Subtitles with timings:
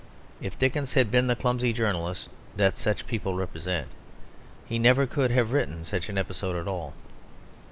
[0.41, 3.85] If Dickens had been the clumsy journalist that such people represent,
[4.65, 6.95] he never could have written such an episode at all.